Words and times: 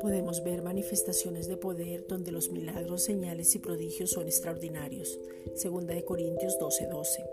Podemos 0.00 0.42
ver 0.44 0.62
manifestaciones 0.62 1.48
de 1.48 1.56
poder 1.56 2.06
donde 2.06 2.32
los 2.32 2.50
milagros, 2.50 3.02
señales 3.02 3.54
y 3.54 3.58
prodigios 3.58 4.10
son 4.10 4.26
extraordinarios. 4.26 5.18
Segunda 5.54 5.94
de 5.94 6.04
Corintios 6.04 6.58
12:12. 6.58 7.24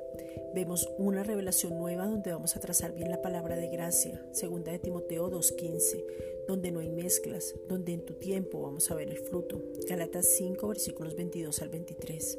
Vemos 0.54 0.90
una 0.98 1.24
revelación 1.24 1.78
nueva 1.78 2.08
donde 2.08 2.32
vamos 2.32 2.56
a 2.56 2.60
trazar 2.60 2.94
bien 2.94 3.10
la 3.10 3.22
palabra 3.22 3.56
de 3.56 3.68
gracia. 3.68 4.26
Segunda 4.32 4.72
de 4.72 4.80
Timoteo 4.80 5.30
2:15, 5.30 6.06
donde 6.48 6.72
no 6.72 6.80
hay 6.80 6.90
mezclas, 6.90 7.56
donde 7.68 7.94
en 7.94 8.06
tu 8.06 8.14
tiempo 8.14 8.62
vamos 8.62 8.90
a 8.92 8.96
ver 8.96 9.10
el 9.10 9.18
fruto. 9.18 9.62
Galatas 9.88 10.28
5 10.38 10.68
versículos 10.68 11.16
22 11.16 11.62
al 11.62 11.70
23. 11.70 12.38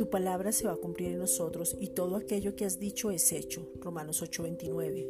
Tu 0.00 0.08
palabra 0.08 0.50
se 0.50 0.66
va 0.66 0.72
a 0.72 0.76
cumplir 0.76 1.10
en 1.10 1.18
nosotros 1.18 1.76
y 1.78 1.88
todo 1.88 2.16
aquello 2.16 2.56
que 2.56 2.64
has 2.64 2.80
dicho 2.80 3.10
es 3.10 3.32
hecho. 3.32 3.68
Romanos 3.82 4.22
8:29. 4.22 5.06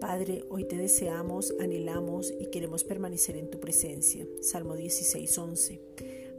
Padre, 0.00 0.42
hoy 0.50 0.64
te 0.64 0.76
deseamos, 0.76 1.54
anhelamos 1.60 2.34
y 2.40 2.46
queremos 2.46 2.82
permanecer 2.82 3.36
en 3.36 3.48
tu 3.48 3.60
presencia. 3.60 4.26
Salmo 4.40 4.74
16:11. 4.74 5.78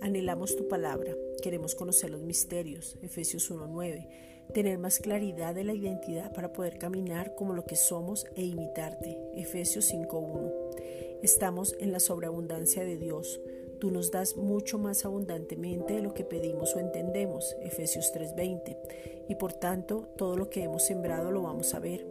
Anhelamos 0.02 0.58
tu 0.58 0.68
palabra, 0.68 1.16
queremos 1.42 1.74
conocer 1.74 2.10
los 2.10 2.22
misterios. 2.22 2.98
Efesios 3.02 3.50
1:9. 3.50 4.10
Tener 4.54 4.78
más 4.78 5.00
claridad 5.00 5.56
de 5.56 5.64
la 5.64 5.74
identidad 5.74 6.34
para 6.34 6.52
poder 6.52 6.80
caminar 6.80 7.34
como 7.36 7.54
lo 7.54 7.64
que 7.64 7.78
somos 7.78 8.26
e 8.36 8.44
imitarte. 8.44 9.18
Efesios 9.36 9.86
5:1. 9.86 10.52
Estamos 11.24 11.78
en 11.80 11.94
la 11.94 12.02
sobreabundancia 12.02 12.84
de 12.84 12.98
Dios. 12.98 13.40
Tú 13.80 13.92
nos 13.92 14.12
das 14.12 14.36
mucho 14.36 14.78
más 14.78 15.06
abundantemente 15.06 15.94
de 15.94 16.02
lo 16.02 16.14
que 16.14 16.26
pedimos 16.26 16.76
o 16.76 16.80
entendemos, 16.80 17.56
Efesios 17.62 18.12
3:20, 18.14 18.78
y 19.30 19.36
por 19.36 19.54
tanto 19.54 20.10
todo 20.18 20.36
lo 20.36 20.50
que 20.50 20.64
hemos 20.64 20.84
sembrado 20.86 21.32
lo 21.32 21.44
vamos 21.44 21.74
a 21.74 21.80
ver. 21.80 22.06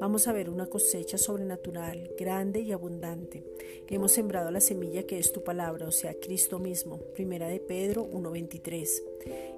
Vamos 0.00 0.26
a 0.26 0.32
ver 0.32 0.50
una 0.50 0.66
cosecha 0.66 1.18
sobrenatural, 1.18 2.10
grande 2.18 2.60
y 2.60 2.72
abundante. 2.72 3.44
Hemos 3.88 4.12
sembrado 4.12 4.50
la 4.50 4.60
semilla 4.60 5.04
que 5.04 5.18
es 5.18 5.32
tu 5.32 5.44
palabra, 5.44 5.86
o 5.86 5.92
sea, 5.92 6.14
Cristo 6.14 6.58
mismo, 6.58 6.98
primera 7.14 7.48
de 7.48 7.60
Pedro 7.60 8.04
1:23, 8.04 9.02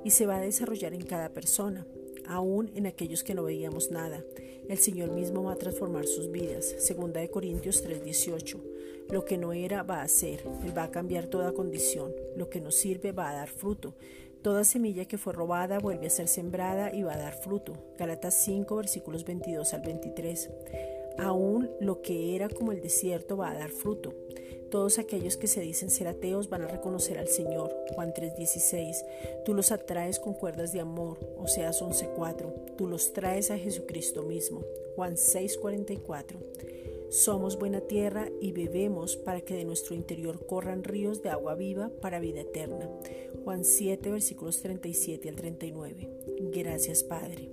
y 0.04 0.10
se 0.10 0.26
va 0.26 0.36
a 0.36 0.42
desarrollar 0.42 0.92
en 0.92 1.02
cada 1.02 1.30
persona 1.30 1.86
aún 2.26 2.70
en 2.74 2.86
aquellos 2.86 3.24
que 3.24 3.34
no 3.34 3.44
veíamos 3.44 3.90
nada. 3.90 4.24
El 4.68 4.78
Señor 4.78 5.10
mismo 5.12 5.44
va 5.44 5.52
a 5.52 5.58
transformar 5.58 6.06
sus 6.06 6.30
vidas. 6.30 6.74
Segunda 6.78 7.20
de 7.20 7.30
Corintios 7.30 7.82
3:18. 7.82 8.60
Lo 9.10 9.24
que 9.24 9.36
no 9.36 9.52
era 9.52 9.82
va 9.82 10.02
a 10.02 10.08
ser. 10.08 10.44
Él 10.64 10.76
va 10.76 10.84
a 10.84 10.90
cambiar 10.90 11.26
toda 11.26 11.52
condición. 11.52 12.12
Lo 12.36 12.48
que 12.48 12.60
no 12.60 12.70
sirve 12.70 13.12
va 13.12 13.30
a 13.30 13.34
dar 13.34 13.48
fruto. 13.48 13.94
Toda 14.42 14.64
semilla 14.64 15.06
que 15.06 15.18
fue 15.18 15.32
robada 15.32 15.78
vuelve 15.78 16.06
a 16.06 16.10
ser 16.10 16.28
sembrada 16.28 16.94
y 16.94 17.02
va 17.02 17.14
a 17.14 17.18
dar 17.18 17.34
fruto. 17.34 17.74
Galatas 17.98 18.34
5 18.44 18.76
versículos 18.76 19.24
22 19.24 19.72
al 19.72 19.82
23. 19.82 20.50
Aún 21.18 21.70
lo 21.80 22.02
que 22.02 22.34
era 22.34 22.48
como 22.48 22.72
el 22.72 22.80
desierto 22.80 23.36
va 23.36 23.50
a 23.50 23.54
dar 23.54 23.70
fruto. 23.70 24.12
Todos 24.70 24.98
aquellos 24.98 25.36
que 25.36 25.46
se 25.46 25.60
dicen 25.60 25.90
ser 25.90 26.08
ateos 26.08 26.48
van 26.48 26.62
a 26.62 26.68
reconocer 26.68 27.18
al 27.18 27.28
Señor. 27.28 27.74
Juan 27.94 28.12
3:16. 28.12 29.04
Tú 29.44 29.54
los 29.54 29.72
atraes 29.72 30.18
con 30.18 30.34
cuerdas 30.34 30.72
de 30.72 30.80
amor. 30.80 31.18
Oseas 31.38 31.80
11:4. 31.82 32.52
Tú 32.76 32.86
los 32.86 33.12
traes 33.12 33.50
a 33.50 33.58
Jesucristo 33.58 34.22
mismo. 34.22 34.62
Juan 34.96 35.16
6:44. 35.16 36.38
Somos 37.10 37.58
buena 37.58 37.80
tierra 37.80 38.28
y 38.40 38.50
bebemos 38.52 39.16
para 39.16 39.40
que 39.40 39.54
de 39.54 39.64
nuestro 39.64 39.94
interior 39.94 40.46
corran 40.46 40.82
ríos 40.82 41.22
de 41.22 41.30
agua 41.30 41.54
viva 41.54 41.90
para 42.00 42.18
vida 42.18 42.40
eterna. 42.40 42.90
Juan 43.44 43.64
7 43.64 44.10
versículos 44.10 44.60
37 44.62 45.28
al 45.28 45.36
39. 45.36 46.08
Gracias 46.52 47.04
Padre. 47.04 47.50